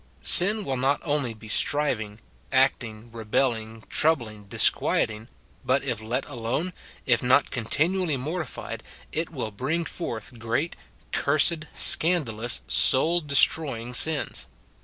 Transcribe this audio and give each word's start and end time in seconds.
Sin 0.23 0.65
will 0.65 0.77
not 0.77 0.99
only 1.03 1.31
be 1.31 1.47
striving, 1.47 2.17
acting, 2.51 3.11
rebelling, 3.11 3.83
troubling, 3.87 4.45
disquieting, 4.45 5.27
but 5.63 5.83
if 5.83 6.01
let 6.01 6.27
alone, 6.27 6.73
if 7.05 7.21
not 7.21 7.51
continually 7.51 8.17
mortified, 8.17 8.81
it 9.11 9.29
will 9.29 9.51
bring 9.51 9.85
forth 9.85 10.39
great, 10.39 10.75
cursed, 11.11 11.65
scandalous, 11.75 12.63
soul 12.67 13.21
destroying 13.21 13.93
sins. 13.93 14.47